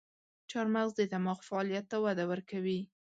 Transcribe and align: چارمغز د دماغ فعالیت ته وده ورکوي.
چارمغز 0.49 0.91
د 0.95 1.01
دماغ 1.13 1.39
فعالیت 1.47 1.85
ته 1.91 1.97
وده 2.05 2.23
ورکوي. 2.31 2.79